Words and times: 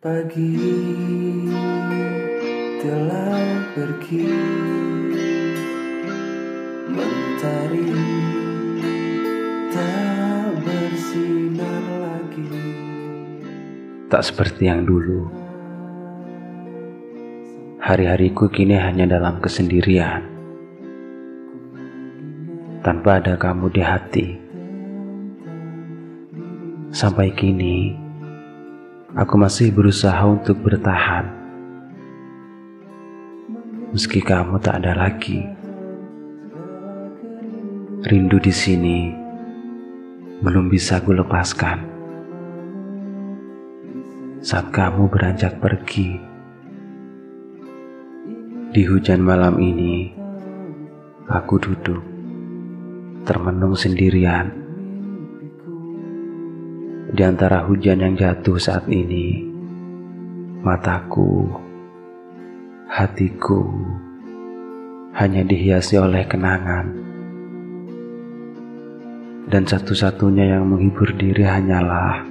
Pagi 0.00 0.56
telah 2.80 3.68
pergi 3.76 4.32
Mentari 6.88 7.92
tak 9.68 10.56
bersinar 10.64 11.84
lagi. 12.00 12.48
Tak 14.08 14.24
seperti 14.24 14.72
yang 14.72 14.88
dulu. 14.88 15.28
Hari-hariku 17.84 18.48
kini 18.48 18.80
hanya 18.80 19.04
dalam 19.04 19.36
kesendirian. 19.44 20.24
Tanpa 22.80 23.20
ada 23.20 23.36
kamu 23.36 23.68
di 23.68 23.82
hati. 23.84 24.26
Sampai 26.88 27.36
kini 27.36 28.08
Aku 29.10 29.34
masih 29.34 29.74
berusaha 29.74 30.22
untuk 30.22 30.62
bertahan. 30.62 31.26
Meski 33.90 34.22
kamu 34.22 34.62
tak 34.62 34.86
ada 34.86 34.94
lagi. 34.94 35.42
Rindu 38.06 38.38
di 38.38 38.54
sini 38.54 39.10
belum 40.46 40.70
bisa 40.70 41.02
ku 41.02 41.10
lepaskan. 41.10 41.82
Saat 44.46 44.70
kamu 44.70 45.10
beranjak 45.10 45.58
pergi 45.58 46.14
di 48.70 48.82
hujan 48.86 49.26
malam 49.26 49.58
ini, 49.58 50.14
aku 51.26 51.58
duduk 51.58 51.98
termenung 53.26 53.74
sendirian 53.74 54.59
di 57.10 57.22
antara 57.26 57.66
hujan 57.66 57.98
yang 57.98 58.14
jatuh 58.14 58.54
saat 58.54 58.86
ini, 58.86 59.42
mataku, 60.62 61.50
hatiku 62.86 63.66
hanya 65.18 65.42
dihiasi 65.42 65.98
oleh 65.98 66.22
kenangan. 66.30 66.86
Dan 69.50 69.66
satu-satunya 69.66 70.54
yang 70.54 70.70
menghibur 70.70 71.10
diri 71.18 71.42
hanyalah 71.42 72.22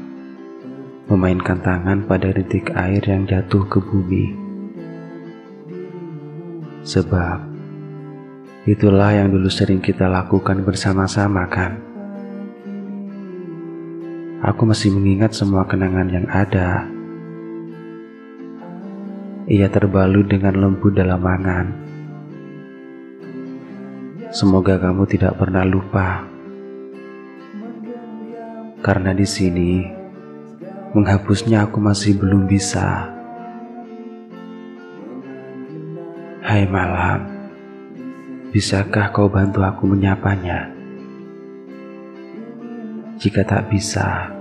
memainkan 1.12 1.60
tangan 1.60 2.08
pada 2.08 2.32
rintik 2.32 2.72
air 2.72 3.04
yang 3.04 3.28
jatuh 3.28 3.68
ke 3.68 3.84
bumi. 3.84 4.32
Sebab 6.88 7.44
itulah 8.64 9.12
yang 9.12 9.28
dulu 9.28 9.52
sering 9.52 9.84
kita 9.84 10.08
lakukan 10.08 10.64
bersama-sama 10.64 11.44
kan? 11.52 11.89
Aku 14.40 14.64
masih 14.64 14.96
mengingat 14.96 15.36
semua 15.36 15.68
kenangan 15.68 16.08
yang 16.08 16.24
ada. 16.32 16.88
Ia 19.52 19.68
terbalut 19.68 20.32
dengan 20.32 20.56
lembut 20.56 20.96
dalam 20.96 21.20
angan. 21.20 21.76
Semoga 24.32 24.80
kamu 24.80 25.04
tidak 25.12 25.36
pernah 25.36 25.68
lupa. 25.68 26.24
Karena 28.80 29.12
di 29.12 29.28
sini 29.28 29.84
menghapusnya 30.96 31.68
aku 31.68 31.84
masih 31.84 32.16
belum 32.16 32.48
bisa. 32.48 33.12
Hai 36.48 36.64
malam, 36.64 37.28
bisakah 38.56 39.12
kau 39.12 39.28
bantu 39.28 39.68
aku 39.68 39.84
menyapanya? 39.84 40.79
Jika 43.20 43.44
tak 43.44 43.68
bisa, 43.68 44.32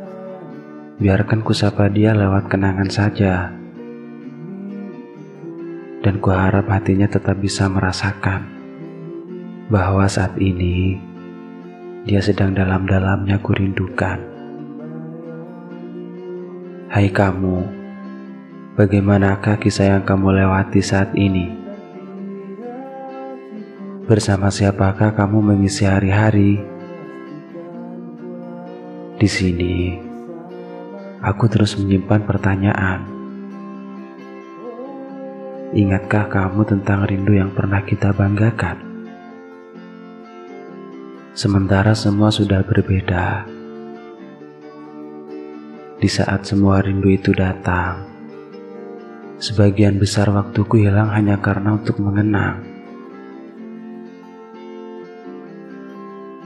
biarkan 1.03 1.43
ku 1.43 1.51
sapa 1.51 1.91
dia 1.91 2.15
lewat 2.15 2.47
kenangan 2.47 2.87
saja. 2.87 3.51
Dan 5.99 6.23
ku 6.23 6.31
harap 6.31 6.71
hatinya 6.71 7.11
tetap 7.11 7.43
bisa 7.43 7.67
merasakan 7.67 8.47
bahwa 9.67 10.07
saat 10.07 10.39
ini 10.39 10.95
dia 12.07 12.23
sedang 12.23 12.55
dalam-dalamnya 12.55 13.43
kurindukan. 13.43 14.23
Hai 16.87 17.11
kamu, 17.11 17.67
bagaimanakah 18.79 19.59
kisah 19.59 19.99
yang 19.99 20.07
kamu 20.07 20.39
lewati 20.39 20.79
saat 20.79 21.11
ini? 21.19 21.51
Bersama 24.07 24.55
siapakah 24.55 25.19
kamu 25.19 25.43
mengisi 25.43 25.83
hari-hari? 25.83 26.78
Di 29.19 29.27
sini, 29.27 29.99
aku 31.19 31.51
terus 31.51 31.75
menyimpan 31.75 32.23
pertanyaan. 32.23 33.03
Ingatkah 35.75 36.31
kamu 36.31 36.63
tentang 36.63 37.03
rindu 37.03 37.35
yang 37.35 37.51
pernah 37.51 37.83
kita 37.83 38.15
banggakan? 38.15 38.79
Sementara 41.35 41.99
semua 41.99 42.31
sudah 42.31 42.63
berbeda. 42.63 43.43
Di 45.99 46.07
saat 46.07 46.47
semua 46.47 46.79
rindu 46.79 47.11
itu 47.11 47.35
datang, 47.35 48.07
sebagian 49.43 49.99
besar 49.99 50.31
waktuku 50.31 50.87
hilang 50.87 51.11
hanya 51.11 51.43
karena 51.43 51.75
untuk 51.75 51.99
mengenang. 51.99 52.63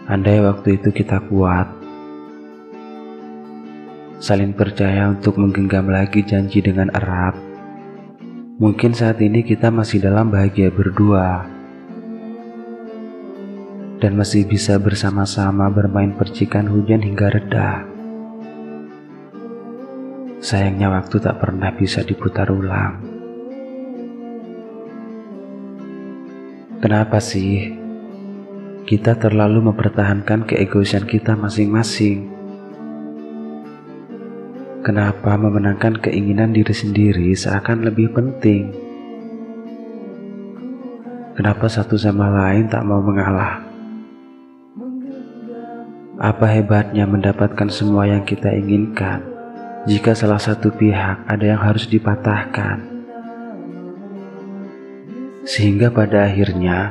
Andai 0.09 0.41
waktu 0.41 0.81
itu 0.81 0.89
kita 0.89 1.21
kuat, 1.29 1.82
saling 4.23 4.55
percaya 4.55 5.11
untuk 5.11 5.35
menggenggam 5.35 5.91
lagi 5.91 6.23
janji 6.23 6.63
dengan 6.63 6.95
erat. 6.95 7.35
Mungkin 8.63 8.95
saat 8.95 9.19
ini 9.19 9.43
kita 9.43 9.75
masih 9.75 9.99
dalam 9.99 10.31
bahagia 10.31 10.71
berdua 10.71 11.43
dan 13.99 14.15
masih 14.15 14.47
bisa 14.47 14.79
bersama-sama 14.79 15.67
bermain 15.75 16.15
percikan 16.15 16.71
hujan 16.71 17.03
hingga 17.03 17.35
reda. 17.35 17.83
Sayangnya 20.39 20.95
waktu 20.95 21.19
tak 21.19 21.43
pernah 21.43 21.75
bisa 21.75 22.07
diputar 22.07 22.47
ulang. 22.55 23.03
Kenapa 26.79 27.19
sih 27.19 27.75
kita 28.87 29.19
terlalu 29.19 29.67
mempertahankan 29.75 30.47
keegoisan 30.47 31.11
kita 31.11 31.35
masing-masing? 31.35 32.42
Kenapa 34.83 35.39
memenangkan 35.39 35.95
keinginan 36.03 36.51
diri 36.51 36.75
sendiri 36.75 37.31
seakan 37.39 37.87
lebih 37.87 38.11
penting? 38.11 38.75
Kenapa 41.39 41.71
satu 41.71 41.95
sama 41.95 42.27
lain 42.27 42.67
tak 42.67 42.83
mau 42.83 42.99
mengalah? 42.99 43.63
Apa 46.19 46.51
hebatnya 46.51 47.07
mendapatkan 47.07 47.71
semua 47.71 48.11
yang 48.11 48.27
kita 48.27 48.51
inginkan 48.51 49.23
jika 49.87 50.19
salah 50.19 50.43
satu 50.43 50.75
pihak 50.75 51.31
ada 51.31 51.45
yang 51.47 51.63
harus 51.63 51.87
dipatahkan? 51.87 52.83
Sehingga 55.47 55.95
pada 55.95 56.27
akhirnya 56.27 56.91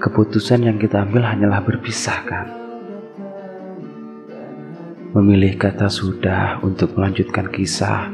keputusan 0.00 0.64
yang 0.64 0.80
kita 0.80 1.04
ambil 1.04 1.28
hanyalah 1.28 1.60
berpisah 1.60 2.24
kan? 2.24 2.63
Memilih 5.14 5.54
kata 5.54 5.86
sudah 5.86 6.58
untuk 6.66 6.98
melanjutkan 6.98 7.46
kisah. 7.46 8.10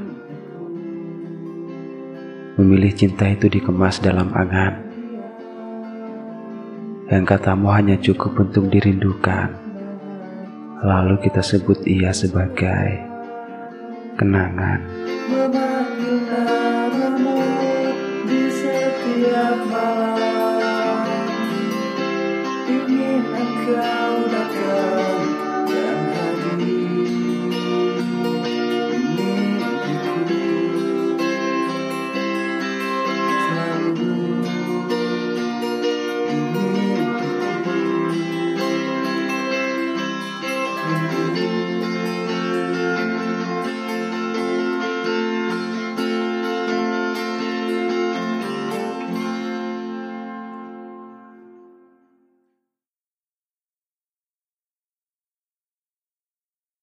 Memilih 2.61 2.93
cinta 2.93 3.25
itu 3.25 3.49
dikemas 3.49 4.05
dalam 4.05 4.28
angan. 4.37 4.84
Yang 7.09 7.25
katamu 7.25 7.72
hanya 7.72 7.97
cukup 7.97 8.44
untuk 8.44 8.69
dirindukan. 8.69 9.49
Lalu 10.84 11.25
kita 11.25 11.41
sebut 11.41 11.81
ia 11.88 12.12
sebagai 12.12 13.00
kenangan. 14.21 14.84
di 18.29 18.43
setiap 18.53 19.56
malam 19.73 20.09